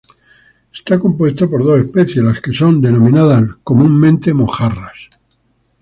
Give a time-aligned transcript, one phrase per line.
[0.73, 5.11] Está compuesto por dos especies, las que son denominadas comúnmente mojarras.